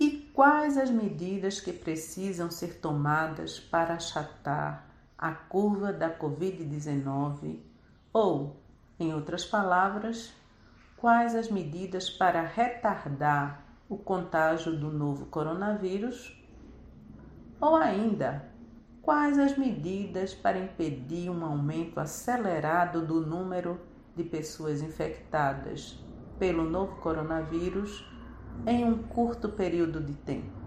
E 0.00 0.30
quais 0.32 0.78
as 0.78 0.88
medidas 0.88 1.60
que 1.60 1.74
precisam 1.74 2.50
ser 2.50 2.80
tomadas 2.80 3.60
para 3.60 3.92
achatar 3.92 4.88
a 5.18 5.32
curva 5.32 5.92
da 5.92 6.08
Covid-19? 6.08 7.60
Ou, 8.10 8.56
em 8.98 9.12
outras 9.12 9.44
palavras, 9.44 10.32
quais 10.96 11.34
as 11.34 11.50
medidas 11.50 12.08
para 12.08 12.40
retardar 12.40 13.62
o 13.90 13.98
contágio 13.98 14.74
do 14.74 14.90
novo 14.90 15.26
coronavírus? 15.26 16.34
Ou 17.60 17.76
ainda, 17.76 18.48
Quais 19.08 19.38
as 19.38 19.56
medidas 19.56 20.34
para 20.34 20.58
impedir 20.58 21.30
um 21.30 21.42
aumento 21.42 21.98
acelerado 21.98 23.00
do 23.00 23.24
número 23.24 23.80
de 24.18 24.24
pessoas 24.24 24.82
infectadas 24.82 25.96
pelo 26.40 26.64
novo 26.64 26.96
coronavírus 26.96 28.04
em 28.66 28.84
um 28.84 29.00
curto 29.04 29.48
período 29.48 30.00
de 30.00 30.12
tempo? 30.12 30.58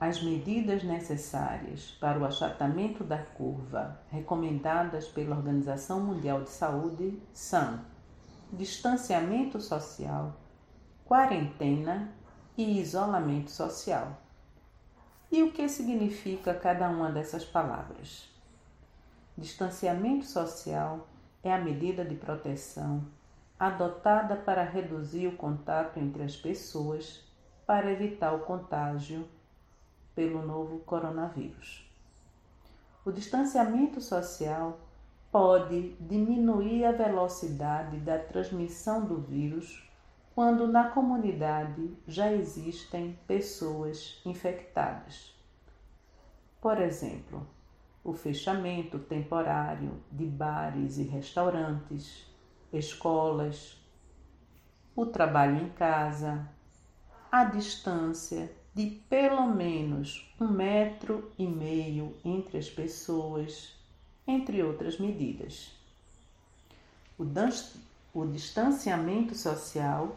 As 0.00 0.22
medidas 0.22 0.82
necessárias 0.82 1.90
para 2.00 2.18
o 2.18 2.24
achatamento 2.24 3.04
da 3.04 3.18
curva 3.18 4.00
recomendadas 4.10 5.08
pela 5.08 5.36
Organização 5.36 6.00
Mundial 6.00 6.42
de 6.42 6.50
Saúde 6.50 7.22
são 7.34 7.80
distanciamento 8.52 9.60
social, 9.60 10.34
quarentena 11.04 12.12
e 12.56 12.80
isolamento 12.80 13.50
social. 13.50 14.22
E 15.30 15.42
o 15.42 15.52
que 15.52 15.68
significa 15.68 16.54
cada 16.54 16.88
uma 16.88 17.10
dessas 17.10 17.44
palavras? 17.44 18.30
Distanciamento 19.36 20.24
social 20.24 21.06
é 21.46 21.54
a 21.54 21.58
medida 21.58 22.04
de 22.04 22.14
proteção 22.14 23.04
adotada 23.58 24.36
para 24.36 24.62
reduzir 24.62 25.28
o 25.28 25.36
contato 25.36 25.98
entre 25.98 26.22
as 26.22 26.36
pessoas 26.36 27.24
para 27.66 27.90
evitar 27.90 28.32
o 28.34 28.40
contágio 28.40 29.26
pelo 30.14 30.44
novo 30.44 30.80
coronavírus. 30.80 31.88
O 33.04 33.12
distanciamento 33.12 34.00
social 34.00 34.78
pode 35.30 35.92
diminuir 36.00 36.84
a 36.84 36.92
velocidade 36.92 37.98
da 37.98 38.18
transmissão 38.18 39.04
do 39.04 39.20
vírus 39.20 39.88
quando 40.34 40.66
na 40.66 40.90
comunidade 40.90 41.96
já 42.06 42.32
existem 42.32 43.18
pessoas 43.26 44.20
infectadas. 44.24 45.34
Por 46.60 46.80
exemplo, 46.80 47.46
o 48.06 48.12
fechamento 48.12 49.00
temporário 49.00 50.00
de 50.12 50.24
bares 50.24 50.96
e 50.96 51.02
restaurantes, 51.02 52.24
escolas, 52.72 53.76
o 54.94 55.04
trabalho 55.04 55.60
em 55.60 55.68
casa, 55.70 56.48
a 57.32 57.42
distância 57.42 58.48
de 58.72 58.90
pelo 59.10 59.48
menos 59.48 60.32
um 60.40 60.46
metro 60.46 61.32
e 61.36 61.48
meio 61.48 62.14
entre 62.24 62.58
as 62.58 62.70
pessoas, 62.70 63.74
entre 64.24 64.62
outras 64.62 65.00
medidas. 65.00 65.72
O, 67.18 67.24
o 68.14 68.26
distanciamento 68.26 69.34
social 69.34 70.14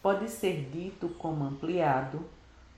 pode 0.00 0.30
ser 0.30 0.70
dito 0.70 1.10
como 1.10 1.44
ampliado 1.44 2.24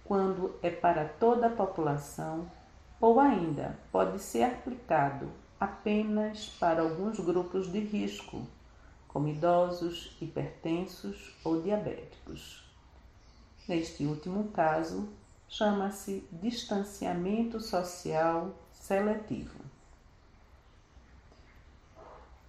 quando 0.04 0.56
é 0.60 0.70
para 0.70 1.04
toda 1.04 1.46
a 1.46 1.50
população 1.50 2.50
ou 3.00 3.20
ainda 3.20 3.78
pode 3.92 4.18
ser 4.18 4.44
aplicado 4.44 5.30
apenas 5.58 6.48
para 6.60 6.82
alguns 6.82 7.18
grupos 7.18 7.70
de 7.70 7.80
risco, 7.80 8.46
como 9.06 9.28
idosos, 9.28 10.16
hipertensos 10.20 11.36
ou 11.44 11.62
diabéticos. 11.62 12.64
Neste 13.66 14.04
último 14.04 14.48
caso, 14.48 15.08
chama-se 15.48 16.26
distanciamento 16.32 17.60
social 17.60 18.54
seletivo. 18.72 19.58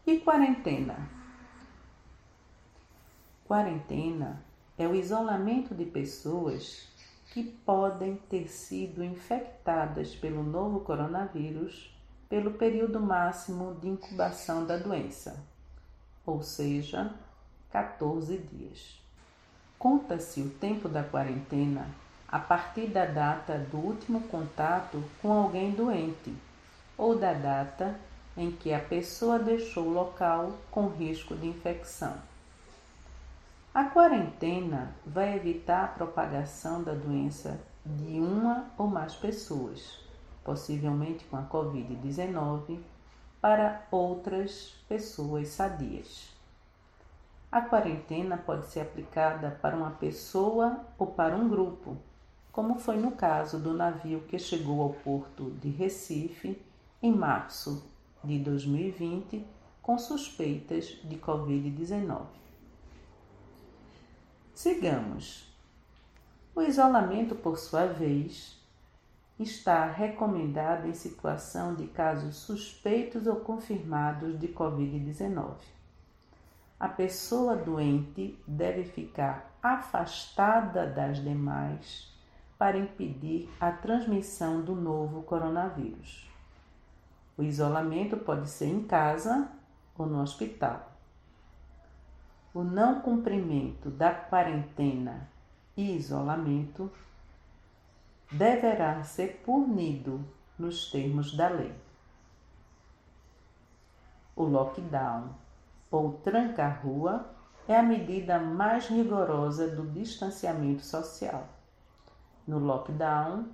E 0.05 0.19
quarentena? 0.19 1.09
Quarentena 3.45 4.43
é 4.77 4.87
o 4.87 4.95
isolamento 4.95 5.75
de 5.75 5.85
pessoas 5.85 6.88
que 7.31 7.43
podem 7.43 8.15
ter 8.29 8.47
sido 8.47 9.03
infectadas 9.03 10.15
pelo 10.15 10.43
novo 10.43 10.81
coronavírus 10.81 11.95
pelo 12.27 12.51
período 12.51 12.99
máximo 12.99 13.75
de 13.81 13.87
incubação 13.87 14.65
da 14.65 14.77
doença, 14.77 15.43
ou 16.25 16.43
seja, 16.43 17.11
14 17.71 18.37
dias. 18.37 19.01
Conta-se 19.79 20.41
o 20.41 20.49
tempo 20.49 20.87
da 20.87 21.03
quarentena 21.03 21.87
a 22.27 22.37
partir 22.37 22.87
da 22.87 23.05
data 23.05 23.57
do 23.71 23.77
último 23.77 24.21
contato 24.27 25.03
com 25.21 25.31
alguém 25.31 25.71
doente 25.71 26.35
ou 26.95 27.17
da 27.17 27.33
data 27.33 27.99
em 28.37 28.51
que 28.51 28.71
a 28.71 28.79
pessoa 28.79 29.39
deixou 29.39 29.87
o 29.87 29.93
local 29.93 30.53
com 30.69 30.87
risco 30.87 31.35
de 31.35 31.47
infecção. 31.47 32.28
A 33.79 33.85
quarentena 33.85 34.93
vai 35.05 35.37
evitar 35.37 35.85
a 35.85 35.87
propagação 35.87 36.83
da 36.83 36.93
doença 36.93 37.61
de 37.85 38.19
uma 38.19 38.69
ou 38.77 38.87
mais 38.87 39.15
pessoas 39.15 40.01
possivelmente 40.43 41.23
com 41.23 41.37
a 41.37 41.43
Covid-19, 41.43 42.77
para 43.39 43.87
outras 43.89 44.75
pessoas 44.89 45.47
sadias. 45.47 46.35
A 47.49 47.61
quarentena 47.61 48.35
pode 48.35 48.65
ser 48.65 48.81
aplicada 48.81 49.57
para 49.61 49.77
uma 49.77 49.91
pessoa 49.91 50.85
ou 50.97 51.07
para 51.07 51.33
um 51.33 51.47
grupo, 51.47 51.95
como 52.51 52.79
foi 52.79 52.97
no 52.97 53.11
caso 53.11 53.59
do 53.59 53.73
navio 53.73 54.25
que 54.27 54.37
chegou 54.37 54.81
ao 54.81 54.89
porto 54.89 55.51
de 55.51 55.69
Recife 55.69 56.61
em 57.01 57.15
março 57.15 57.89
de 58.21 58.39
2020 58.39 59.47
com 59.81 59.97
suspeitas 59.97 60.97
de 61.01 61.15
Covid-19. 61.15 62.48
Sigamos. 64.59 65.49
O 66.53 66.61
isolamento, 66.61 67.33
por 67.33 67.57
sua 67.57 67.85
vez, 67.85 68.61
está 69.39 69.85
recomendado 69.85 70.85
em 70.85 70.93
situação 70.93 71.75
de 71.75 71.87
casos 71.87 72.35
suspeitos 72.35 73.25
ou 73.25 73.37
confirmados 73.37 74.37
de 74.37 74.49
Covid-19. 74.49 75.53
A 76.77 76.89
pessoa 76.89 77.55
doente 77.55 78.37
deve 78.45 78.83
ficar 78.83 79.49
afastada 79.63 80.85
das 80.85 81.23
demais 81.23 82.11
para 82.57 82.77
impedir 82.77 83.49
a 83.61 83.71
transmissão 83.71 84.61
do 84.61 84.75
novo 84.75 85.23
coronavírus. 85.23 86.29
O 87.37 87.43
isolamento 87.43 88.17
pode 88.17 88.49
ser 88.49 88.65
em 88.65 88.83
casa 88.83 89.49
ou 89.97 90.05
no 90.05 90.21
hospital. 90.21 90.88
O 92.53 92.63
não 92.63 93.01
cumprimento 93.01 93.91
da 93.91 94.11
quarentena 94.11 95.29
e 95.77 95.95
isolamento 95.95 96.91
deverá 98.31 99.03
ser 99.03 99.41
punido 99.45 100.25
nos 100.57 100.89
termos 100.89 101.35
da 101.37 101.47
lei. 101.47 101.73
O 104.35 104.43
lockdown 104.43 105.29
ou 105.91 106.13
tranca-rua 106.13 107.29
é 107.67 107.77
a 107.77 107.83
medida 107.83 108.39
mais 108.39 108.87
rigorosa 108.87 109.67
do 109.67 109.85
distanciamento 109.91 110.83
social. 110.83 111.47
No 112.47 112.57
lockdown, 112.57 113.45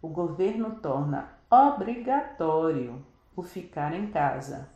o 0.00 0.08
governo 0.08 0.76
torna 0.76 1.32
obrigatório 1.50 3.04
o 3.36 3.42
ficar 3.42 3.92
em 3.92 4.10
casa 4.10 4.70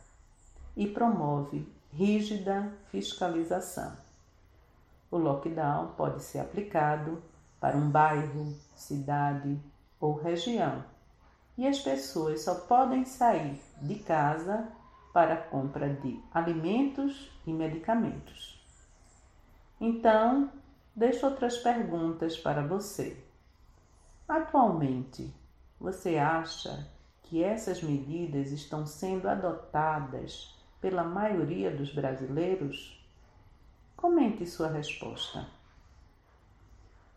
e 0.77 0.85
promove 0.85 1.67
rígida 1.95 2.71
fiscalização. 2.89 3.95
O 5.11 5.17
lockdown 5.17 5.93
pode 5.95 6.23
ser 6.23 6.39
aplicado 6.39 7.21
para 7.59 7.77
um 7.77 7.89
bairro, 7.89 8.53
cidade 8.75 9.59
ou 9.99 10.15
região, 10.15 10.83
e 11.55 11.67
as 11.67 11.79
pessoas 11.79 12.41
só 12.41 12.55
podem 12.55 13.05
sair 13.05 13.61
de 13.81 13.95
casa 13.95 14.67
para 15.13 15.35
a 15.35 15.41
compra 15.41 15.93
de 15.93 16.19
alimentos 16.33 17.31
e 17.45 17.53
medicamentos. 17.53 18.59
Então, 19.79 20.51
deixo 20.95 21.27
outras 21.27 21.57
perguntas 21.59 22.37
para 22.37 22.65
você. 22.65 23.23
Atualmente, 24.27 25.31
você 25.79 26.17
acha 26.17 26.89
que 27.21 27.43
essas 27.43 27.83
medidas 27.83 28.51
estão 28.51 28.85
sendo 28.85 29.29
adotadas 29.29 30.53
pela 30.83 31.05
maioria 31.05 31.71
dos 31.71 31.93
brasileiros? 31.93 33.01
Comente 33.95 34.45
sua 34.45 34.67
resposta. 34.67 35.47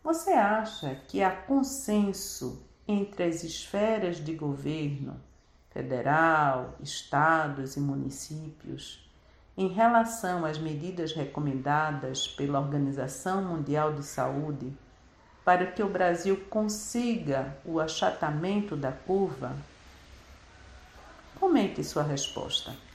Você 0.01 0.31
acha 0.31 0.95
que 1.09 1.21
há 1.21 1.29
consenso 1.29 2.65
entre 2.87 3.25
as 3.25 3.43
esferas 3.43 4.23
de 4.23 4.33
governo, 4.33 5.19
federal, 5.69 6.75
estados 6.79 7.75
e 7.75 7.81
municípios, 7.81 9.05
em 9.57 9.67
relação 9.67 10.45
às 10.45 10.57
medidas 10.57 11.11
recomendadas 11.11 12.25
pela 12.25 12.61
Organização 12.61 13.43
Mundial 13.43 13.93
de 13.93 14.03
Saúde 14.03 14.71
para 15.43 15.65
que 15.65 15.83
o 15.83 15.89
Brasil 15.89 16.45
consiga 16.49 17.57
o 17.65 17.81
achatamento 17.81 18.77
da 18.77 18.93
curva? 18.93 19.53
Comente 21.37 21.83
sua 21.83 22.03
resposta. 22.03 22.86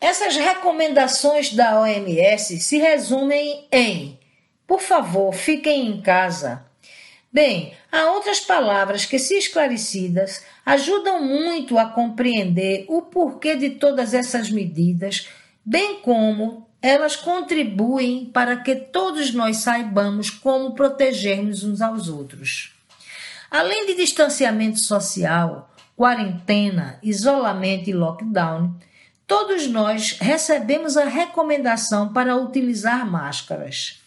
Essas 0.00 0.36
recomendações 0.36 1.52
da 1.52 1.80
OMS 1.80 2.60
se 2.60 2.78
resumem 2.78 3.66
em 3.72 4.18
por 4.68 4.82
favor, 4.82 5.32
fiquem 5.32 5.86
em 5.86 6.02
casa. 6.02 6.62
Bem, 7.32 7.72
há 7.90 8.10
outras 8.10 8.38
palavras 8.38 9.06
que, 9.06 9.18
se 9.18 9.38
esclarecidas, 9.38 10.44
ajudam 10.64 11.24
muito 11.24 11.78
a 11.78 11.86
compreender 11.86 12.84
o 12.86 13.00
porquê 13.00 13.56
de 13.56 13.70
todas 13.70 14.12
essas 14.12 14.50
medidas, 14.50 15.26
bem 15.64 16.00
como 16.02 16.68
elas 16.82 17.16
contribuem 17.16 18.26
para 18.26 18.58
que 18.58 18.76
todos 18.76 19.32
nós 19.32 19.56
saibamos 19.56 20.28
como 20.28 20.74
protegermos 20.74 21.64
uns 21.64 21.80
aos 21.80 22.10
outros. 22.10 22.74
Além 23.50 23.86
de 23.86 23.94
distanciamento 23.94 24.80
social, 24.80 25.70
quarentena, 25.96 26.98
isolamento 27.02 27.88
e 27.88 27.94
lockdown, 27.94 28.74
todos 29.28 29.66
nós 29.66 30.16
recebemos 30.18 30.96
a 30.96 31.04
recomendação 31.04 32.14
para 32.14 32.34
utilizar 32.34 33.08
máscaras. 33.08 34.00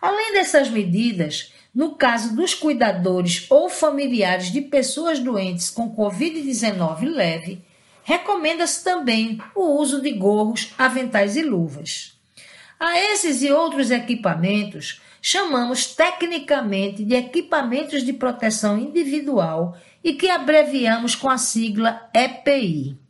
Além 0.00 0.34
dessas 0.34 0.68
medidas, 0.68 1.54
no 1.74 1.94
caso 1.94 2.36
dos 2.36 2.52
cuidadores 2.52 3.46
ou 3.48 3.70
familiares 3.70 4.52
de 4.52 4.60
pessoas 4.60 5.18
doentes 5.18 5.70
com 5.70 5.96
Covid-19 5.96 7.08
leve, 7.08 7.64
recomenda-se 8.04 8.84
também 8.84 9.40
o 9.54 9.80
uso 9.80 10.02
de 10.02 10.12
gorros, 10.12 10.74
aventais 10.76 11.34
e 11.34 11.42
luvas. 11.42 12.18
A 12.78 12.98
esses 12.98 13.42
e 13.42 13.50
outros 13.50 13.90
equipamentos 13.90 15.00
chamamos 15.22 15.86
tecnicamente 15.86 17.04
de 17.04 17.14
equipamentos 17.14 18.04
de 18.04 18.12
proteção 18.12 18.76
individual 18.76 19.78
e 20.04 20.12
que 20.12 20.28
abreviamos 20.28 21.14
com 21.14 21.30
a 21.30 21.38
sigla 21.38 22.10
EPI. 22.12 23.01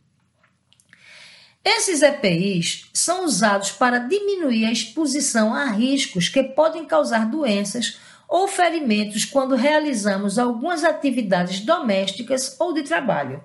Esses 1.64 2.03
EPIs 2.03 2.88
são 2.92 3.25
usados 3.25 3.70
para 3.70 3.98
diminuir 3.98 4.64
a 4.64 4.72
exposição 4.72 5.55
a 5.55 5.66
riscos 5.66 6.29
que 6.29 6.42
podem 6.42 6.85
causar 6.85 7.27
doenças 7.31 8.01
ou 8.29 8.48
ferimentos 8.48 9.25
quando 9.25 9.55
realizamos 9.55 10.38
algumas 10.38 10.83
atividades 10.83 11.61
domésticas 11.61 12.57
ou 12.59 12.72
de 12.72 12.83
trabalho. 12.83 13.42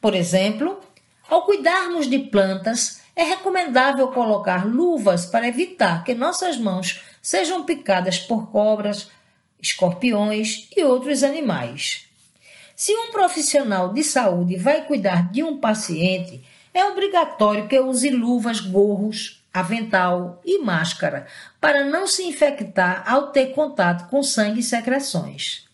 Por 0.00 0.14
exemplo, 0.14 0.80
ao 1.28 1.44
cuidarmos 1.44 2.08
de 2.08 2.18
plantas, 2.18 3.00
é 3.14 3.22
recomendável 3.22 4.08
colocar 4.08 4.66
luvas 4.66 5.26
para 5.26 5.46
evitar 5.46 6.02
que 6.02 6.14
nossas 6.14 6.56
mãos 6.56 7.00
sejam 7.22 7.64
picadas 7.64 8.18
por 8.18 8.50
cobras, 8.50 9.08
escorpiões 9.60 10.68
e 10.76 10.82
outros 10.82 11.22
animais. 11.22 12.06
Se 12.74 12.92
um 12.96 13.12
profissional 13.12 13.92
de 13.92 14.02
saúde 14.02 14.56
vai 14.56 14.86
cuidar 14.86 15.30
de 15.30 15.42
um 15.42 15.58
paciente, 15.58 16.42
é 16.80 16.86
obrigatório 16.86 17.68
que 17.68 17.78
use 17.78 18.10
luvas, 18.10 18.60
gorros, 18.60 19.44
avental 19.52 20.40
e 20.44 20.58
máscara 20.58 21.26
para 21.60 21.84
não 21.84 22.06
se 22.06 22.22
infectar 22.22 23.04
ao 23.06 23.28
ter 23.28 23.52
contato 23.52 24.08
com 24.08 24.22
sangue 24.22 24.60
e 24.60 24.64
secreções. 24.64 25.68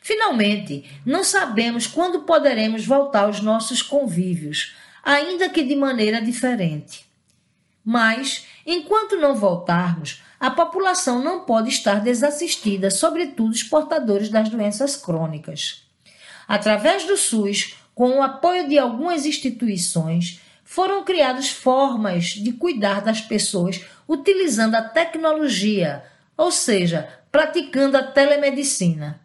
Finalmente, 0.00 0.84
não 1.06 1.22
sabemos 1.22 1.86
quando 1.86 2.22
poderemos 2.22 2.84
voltar 2.84 3.22
aos 3.22 3.40
nossos 3.40 3.82
convívios, 3.82 4.74
ainda 5.02 5.48
que 5.48 5.62
de 5.62 5.76
maneira 5.76 6.20
diferente. 6.20 7.06
Mas, 7.84 8.46
enquanto 8.66 9.16
não 9.16 9.34
voltarmos, 9.34 10.22
a 10.38 10.50
população 10.50 11.22
não 11.22 11.44
pode 11.44 11.68
estar 11.68 12.00
desassistida, 12.00 12.90
sobretudo 12.90 13.52
os 13.52 13.62
portadores 13.62 14.28
das 14.28 14.48
doenças 14.48 14.96
crônicas. 14.96 15.84
Através 16.48 17.04
do 17.04 17.16
SUS, 17.16 17.76
com 18.02 18.18
o 18.18 18.22
apoio 18.24 18.68
de 18.68 18.76
algumas 18.76 19.24
instituições, 19.24 20.40
foram 20.64 21.04
criadas 21.04 21.50
formas 21.50 22.30
de 22.30 22.50
cuidar 22.50 23.00
das 23.00 23.20
pessoas 23.20 23.80
utilizando 24.08 24.74
a 24.74 24.82
tecnologia, 24.82 26.02
ou 26.36 26.50
seja, 26.50 27.08
praticando 27.30 27.96
a 27.96 28.02
telemedicina. 28.02 29.20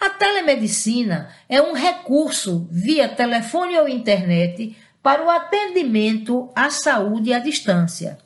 A 0.00 0.08
telemedicina 0.08 1.28
é 1.46 1.60
um 1.60 1.74
recurso 1.74 2.66
via 2.70 3.06
telefone 3.06 3.76
ou 3.76 3.86
internet 3.86 4.74
para 5.02 5.22
o 5.22 5.28
atendimento 5.28 6.50
à 6.56 6.70
saúde 6.70 7.34
à 7.34 7.38
distância. 7.38 8.16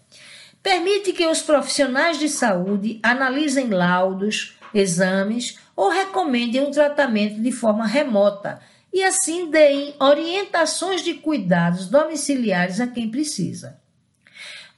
Permite 0.62 1.12
que 1.12 1.27
os 1.27 1.42
profissionais 1.42 2.16
de 2.16 2.29
saúde 2.29 3.01
analisem 3.03 3.71
laudos, 3.71 4.57
exames 4.73 5.59
ou 5.75 5.90
recomendem 5.90 6.61
um 6.61 6.71
tratamento 6.71 7.42
de 7.42 7.51
forma 7.51 7.88
remota 7.88 8.61
e 8.92 9.03
assim 9.03 9.51
deem 9.51 9.94
orientações 10.01 11.03
de 11.03 11.14
cuidados 11.14 11.88
domiciliares 11.88 12.81
a 12.81 12.87
quem 12.87 13.11
precisa. 13.11 13.81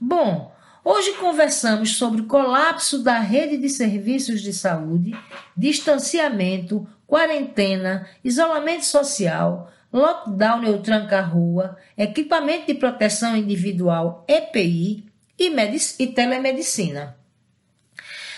Bom, 0.01 0.51
Hoje 0.83 1.13
conversamos 1.13 1.97
sobre 1.97 2.23
o 2.23 2.27
colapso 2.27 3.03
da 3.03 3.19
rede 3.19 3.59
de 3.59 3.69
serviços 3.69 4.41
de 4.41 4.51
saúde, 4.51 5.13
distanciamento, 5.55 6.89
quarentena, 7.07 8.09
isolamento 8.25 8.87
social, 8.87 9.71
lockdown 9.93 10.65
ou 10.67 10.79
tranca-rua, 10.81 11.77
equipamento 11.99 12.67
de 12.67 12.75
proteção 12.75 13.37
individual 13.37 14.25
EPI 14.27 15.05
e, 15.39 15.53
e 15.99 16.07
telemedicina. 16.07 17.15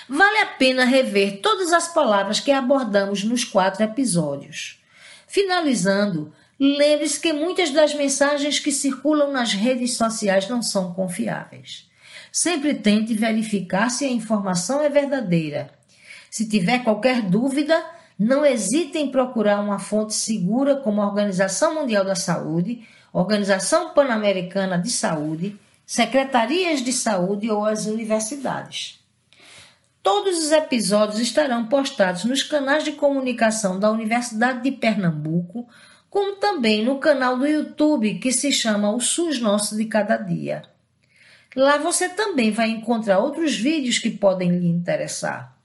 Vale 0.09 0.39
a 0.39 0.47
pena 0.47 0.85
rever 0.85 1.41
todas 1.41 1.73
as 1.73 1.95
palavras 1.95 2.41
que 2.41 2.51
abordamos 2.51 3.23
nos 3.23 3.45
quatro 3.45 3.85
episódios. 3.85 4.82
Finalizando, 5.33 6.31
lembre-se 6.61 7.19
que 7.19 7.33
muitas 7.33 7.71
das 7.71 7.95
mensagens 7.95 8.59
que 8.59 8.71
circulam 8.71 9.33
nas 9.33 9.55
redes 9.55 9.97
sociais 9.97 10.47
não 10.47 10.61
são 10.61 10.93
confiáveis. 10.93 11.89
Sempre 12.31 12.75
tente 12.75 13.15
verificar 13.15 13.89
se 13.89 14.05
a 14.05 14.11
informação 14.11 14.83
é 14.83 14.91
verdadeira. 14.91 15.73
Se 16.31 16.47
tiver 16.47 16.85
qualquer 16.85 17.23
dúvida, 17.23 17.83
não 18.19 18.45
hesite 18.45 18.99
em 18.99 19.11
procurar 19.11 19.61
uma 19.61 19.79
fonte 19.79 20.13
segura 20.13 20.77
como 20.77 21.01
a 21.01 21.07
Organização 21.07 21.77
Mundial 21.77 22.05
da 22.05 22.15
Saúde, 22.15 22.87
Organização 23.11 23.95
Pan-Americana 23.95 24.77
de 24.77 24.91
Saúde, 24.91 25.59
secretarias 25.87 26.83
de 26.83 26.93
saúde 26.93 27.51
ou 27.51 27.65
as 27.65 27.87
universidades. 27.87 29.02
Todos 30.03 30.39
os 30.39 30.51
episódios 30.51 31.21
estarão 31.21 31.67
postados 31.67 32.25
nos 32.25 32.43
canais 32.43 32.83
de 32.83 32.93
comunicação 32.93 33.79
da 33.79 33.89
Universidade 33.89 34.63
de 34.63 34.73
Pernambuco, 34.73 35.69
como 36.11 36.37
também 36.37 36.85
no 36.85 36.99
canal 36.99 37.39
do 37.39 37.47
YouTube 37.47 38.19
que 38.19 38.33
se 38.33 38.51
chama 38.51 38.91
O 38.91 39.01
SUS 39.01 39.41
Nosso 39.41 39.77
de 39.77 39.85
Cada 39.85 40.17
Dia. 40.17 40.65
Lá 41.55 41.77
você 41.77 42.09
também 42.09 42.51
vai 42.51 42.71
encontrar 42.71 43.21
outros 43.21 43.55
vídeos 43.55 44.01
que 44.01 44.11
podem 44.11 44.51
lhe 44.51 44.67
interessar. 44.67 45.57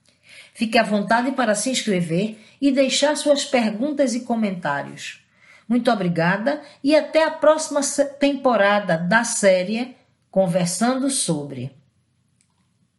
Fique 0.54 0.78
à 0.78 0.84
vontade 0.84 1.32
para 1.32 1.56
se 1.56 1.72
inscrever 1.72 2.38
e 2.62 2.72
deixar 2.72 3.18
suas 3.18 3.44
perguntas 3.44 4.14
e 4.14 4.20
comentários. 4.20 5.24
Muito 5.68 5.90
obrigada 5.92 6.62
e 6.84 6.96
até 6.96 7.24
a 7.24 7.32
próxima 7.32 7.82
temporada 8.20 8.98
da 8.98 9.24
série 9.24 9.96
Conversando 10.30 11.10
sobre. 11.10 11.72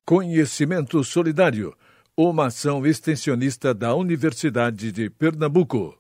Conhecimento 0.09 1.05
Solidário, 1.05 1.77
uma 2.17 2.47
ação 2.47 2.87
extensionista 2.87 3.75
da 3.75 3.95
Universidade 3.95 4.91
de 4.91 5.11
Pernambuco. 5.11 5.95